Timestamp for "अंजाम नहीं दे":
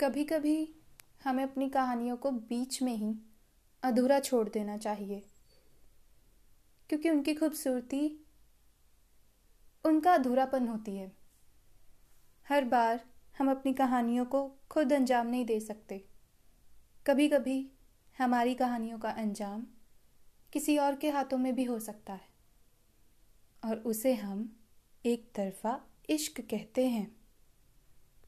14.92-15.60